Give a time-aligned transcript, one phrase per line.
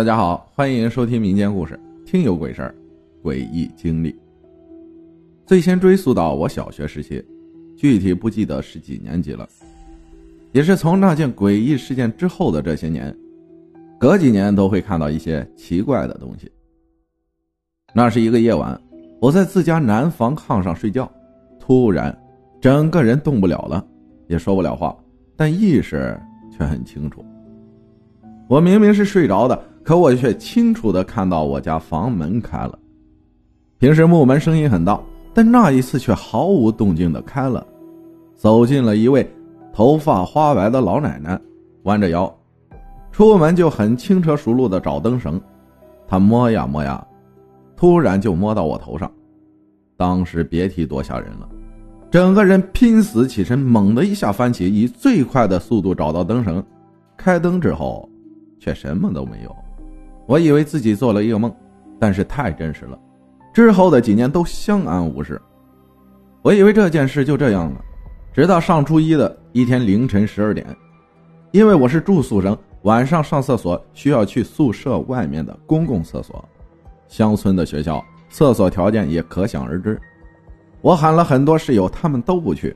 [0.00, 1.78] 大家好，欢迎收听民间故事
[2.10, 2.74] 《听有鬼事儿》，
[3.22, 4.18] 诡异经历。
[5.44, 7.22] 最先追溯到我小学时期，
[7.76, 9.46] 具体不记得是几年级了。
[10.52, 13.14] 也是从那件诡异事件之后的这些年，
[13.98, 16.50] 隔几年都会看到一些奇怪的东西。
[17.92, 18.80] 那是一个夜晚，
[19.20, 21.12] 我在自家南房炕上睡觉，
[21.58, 22.18] 突然
[22.58, 23.86] 整个人动不了了，
[24.28, 24.96] 也说不了话，
[25.36, 26.18] 但意识
[26.50, 27.22] 却很清楚。
[28.50, 29.58] 我明明是睡着的。
[29.82, 32.78] 可我却清楚的看到我家房门开了，
[33.78, 35.00] 平时木门声音很大，
[35.32, 37.66] 但那一次却毫无动静的开了，
[38.36, 39.26] 走进了一位
[39.72, 41.40] 头发花白的老奶奶，
[41.84, 42.30] 弯着腰，
[43.10, 45.40] 出门就很轻车熟路的找灯绳，
[46.06, 47.04] 她摸呀摸呀，
[47.74, 49.10] 突然就摸到我头上，
[49.96, 51.48] 当时别提多吓人了，
[52.10, 56.62] 整个人拼死起身，猛的一下翻起，以最快的速度找到灯绳，
[57.16, 58.06] 开灯之后，
[58.60, 59.56] 却什么都没有。
[60.26, 61.52] 我以为自己做了一个梦，
[61.98, 62.96] 但是太真实了。
[63.52, 65.40] 之后的几年都相安无事。
[66.42, 67.80] 我以为这件事就这样了，
[68.32, 70.64] 直到上初一的一天凌晨十二点，
[71.50, 76.42] 因为我是住宿生，晚上上厕所需要去宿舍外面的公共厕所。
[77.08, 80.00] 乡村的学校厕所条件也可想而知。
[80.80, 82.74] 我喊了很多室友，他们都不去。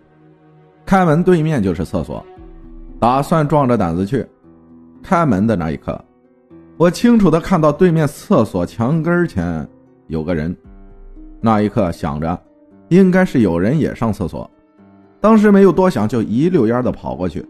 [0.85, 2.23] 开门对面就是厕所，
[2.99, 4.27] 打算壮着胆子去。
[5.05, 6.03] 开门的那一刻。
[6.77, 9.69] 我清楚的看到对面厕所墙根前
[10.09, 10.57] 有个人，
[11.41, 12.37] 那一刻想着，
[12.89, 14.51] 应该是有人也上厕所。
[15.21, 17.47] 当时没有多想，就一溜烟的跑过去。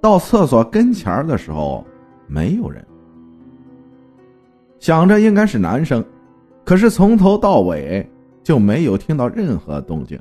[0.00, 1.84] 到厕所跟前的时候，
[2.26, 2.82] 没有人。
[4.78, 6.04] 想着应该是男生，
[6.64, 8.08] 可是从头到尾
[8.42, 10.18] 就没有听到任何动静。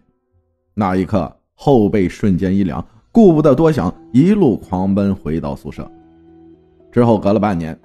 [0.73, 5.89] 那一刻后背瞬间一凉，顾不得多想，一路狂奔回到宿舍。
[6.93, 7.77] 之后隔了半年。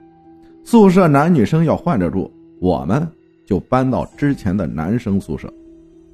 [0.63, 3.09] 宿舍男女生要换着住，我们
[3.47, 5.51] 就搬到之前的男生宿舍。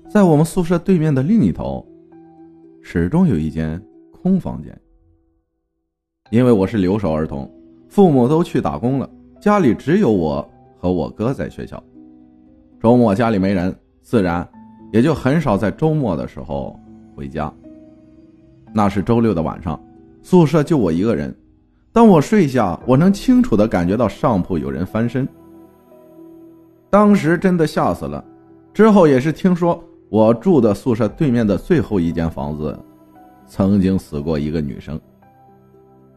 [0.09, 1.85] 在我们宿舍对面的另一头，
[2.83, 3.83] 始终有一间
[4.13, 4.73] 空房间。
[6.31, 7.51] 因为我是留守儿童，
[7.89, 10.49] 父母都去打工了，家里只有我
[10.79, 11.83] 和我哥在学校。
[12.81, 14.49] 周末家里没人，自然
[14.93, 16.79] 也就很少在周末的时候
[17.17, 17.53] 回家。
[18.73, 19.83] 那是周六的晚上，
[20.23, 21.35] 宿舍就我一个人。
[21.95, 25.27] 当我睡下，我能清楚的感觉到上铺有人翻身。
[26.91, 28.23] 当时真的吓死了。
[28.73, 32.77] 之后也是听说我住的宿舍对面的最后一间房子，
[33.47, 35.01] 曾经死过一个女生。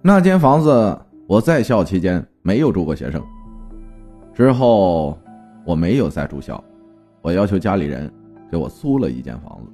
[0.02, 3.22] 那间房子我在校期间没有住过学生。
[4.34, 5.16] 之后
[5.64, 6.64] 我没有再住校，
[7.22, 8.12] 我要求家里人
[8.50, 9.72] 给我租了一间房子。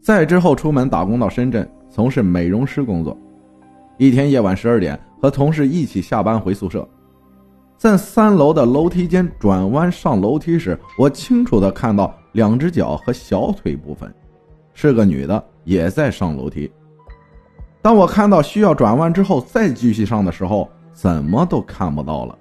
[0.00, 3.16] 再之后出门打工到深圳，从事美容师工作。
[4.02, 6.84] 一天夜晚十二点，和同事一起下班回宿舍，
[7.76, 14.12] 在三楼的楼梯间转弯上楼梯时，我清楚的看到两只脚和小腿部分，
[14.74, 16.68] 是个女的，也在上楼梯。
[17.80, 22.36] 当我看到需要转弯之后再继续上的时候，怎么都看不到了。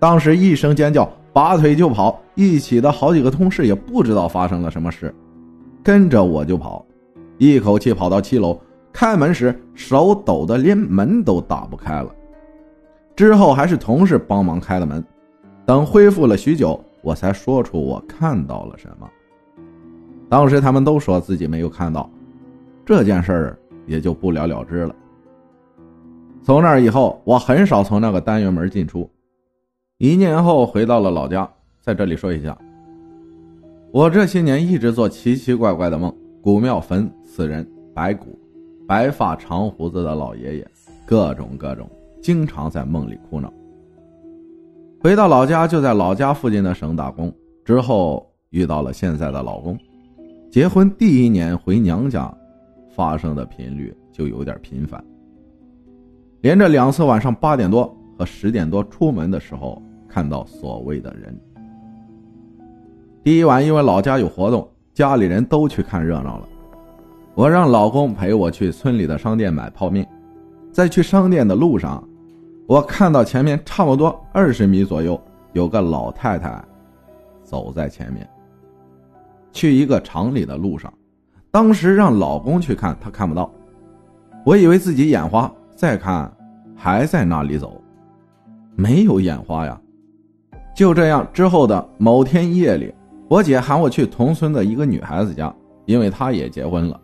[0.00, 5.14] 当时一声尖叫，拔腿就跑，一起的好几个同事也不知道发生了什么事，
[5.84, 6.84] 跟着我就跑，
[7.38, 8.60] 一口气跑到七楼。
[8.98, 12.10] 开门时手抖得连门都打不开了，
[13.14, 15.04] 之后还是同事帮忙开的门。
[15.66, 19.06] 等恢复了许久，我才说出我看到了什么。
[20.30, 22.08] 当时他们都说自己没有看到，
[22.86, 24.94] 这件事儿也就不了了之了。
[26.42, 29.06] 从那以后，我很少从那个单元门进出。
[29.98, 31.46] 一年后回到了老家，
[31.82, 32.56] 在这里说一下，
[33.92, 38.38] 我这些年一直做奇奇怪怪的梦，古庙坟、死人、白骨。
[38.86, 40.66] 白发长胡子的老爷爷，
[41.04, 41.90] 各种各种，
[42.22, 43.52] 经常在梦里哭闹。
[45.00, 47.32] 回到老家，就在老家附近的省打工。
[47.64, 49.76] 之后遇到了现在的老公，
[50.52, 52.32] 结婚第一年回娘家，
[52.94, 55.04] 发生的频率就有点频繁。
[56.40, 61.36] 连着两次晚上八点多和十点多出门的时候，看到所谓的人。
[63.24, 66.48] 第一晚因为老家有活动，家里人都去看热闹了。
[67.36, 70.08] 我让老公陪我去村里的商店买泡面，
[70.72, 72.02] 在去商店的路上，
[72.66, 75.20] 我看到前面差不多二十米左右
[75.52, 76.64] 有个老太太
[77.44, 78.26] 走在前面，
[79.52, 80.90] 去一个厂里的路上。
[81.50, 83.52] 当时让老公去看，他看不到，
[84.42, 86.34] 我以为自己眼花，再看
[86.74, 87.78] 还在那里走，
[88.74, 89.78] 没有眼花呀。
[90.74, 92.94] 就这样，之后的某天夜里，
[93.28, 95.54] 我姐喊我去同村的一个女孩子家，
[95.84, 96.98] 因为她也结婚了。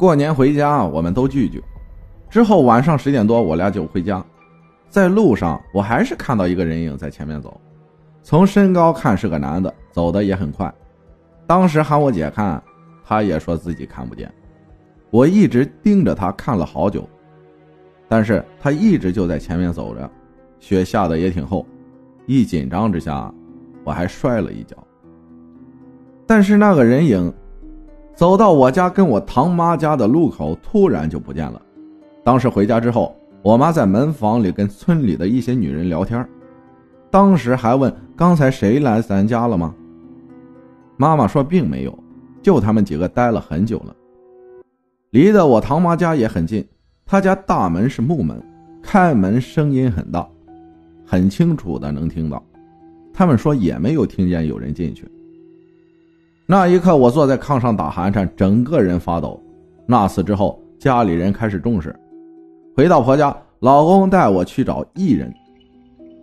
[0.00, 1.62] 过年回家，我们都聚聚。
[2.30, 4.24] 之后晚上十点多，我俩就回家。
[4.88, 7.60] 在路上我还是看到一个人影在前面走，
[8.22, 10.72] 从身高看是个男的，走的也很快。
[11.46, 12.62] 当时喊我姐看，
[13.04, 14.32] 她也说自己看不见。
[15.10, 17.06] 我一直盯着他看了好久，
[18.08, 20.10] 但是他一直就在前面走着，
[20.60, 21.66] 雪下的也挺厚，
[22.24, 23.30] 一紧张之下，
[23.84, 24.74] 我还摔了一跤。
[26.26, 27.30] 但是那个人影，
[28.20, 31.62] 走到我家跟我堂妈家的路口，突然就不见了。
[32.22, 36.28] 当时回家之后，我妈在门房里跟村里的一些女人聊天，
[37.10, 39.74] 当时还问刚才谁来咱家了吗？
[40.98, 41.98] 妈妈说并没有，
[42.42, 43.96] 就他们几个待了很久了。
[45.12, 46.62] 离得我堂妈家也很近，
[47.06, 48.38] 她家大门是木门，
[48.82, 50.28] 开门声音很大，
[51.06, 52.44] 很清楚的能听到。
[53.14, 55.10] 他们说也没有听见有人进去。
[56.50, 59.40] 那一刻，我坐在炕上打寒颤，整个人发抖。
[59.86, 61.94] 那次之后，家里人开始重视。
[62.74, 65.32] 回到婆家，老公带我去找艺人，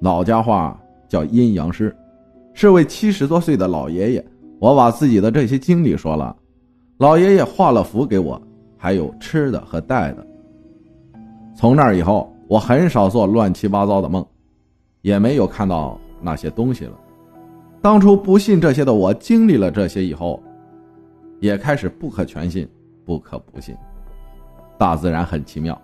[0.01, 0.77] 老家话
[1.07, 1.95] 叫阴阳师，
[2.53, 4.25] 是位七十多岁的老爷爷。
[4.59, 6.35] 我把自己的这些经历说了，
[6.97, 8.38] 老爷爷画了符给我。
[8.75, 10.27] 还有吃的和带的。
[11.56, 14.25] 从那以后，我很少做乱七八糟的梦，
[15.03, 16.91] 也没有看到那些东西了。
[17.88, 20.44] 当初不信这些的我，经历了这些以后，
[21.39, 22.69] 也开始不可全信，
[23.06, 23.78] 不可不信。
[24.78, 25.81] 大自然很奇妙，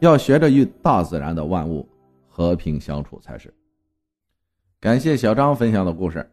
[0.00, 1.86] 要学着与大自然的万物
[2.26, 3.52] 和平相处才是。
[4.80, 6.26] 感谢小张分享的故事，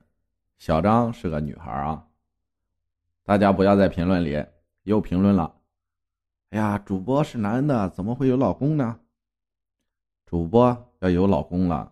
[0.58, 2.02] 小张是个女孩啊。
[3.26, 4.42] 大家不要在评论里
[4.84, 5.54] 又评论了。
[6.52, 8.98] 哎呀，主播是男的，怎么会有老公呢？
[10.26, 11.92] 主播要有老公了，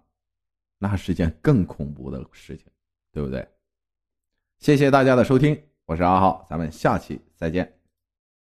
[0.78, 2.66] 那是件更恐怖的事情，
[3.18, 3.48] 对不对？
[4.60, 7.77] 谢谢大家的收听，我是阿浩，咱们下期再见。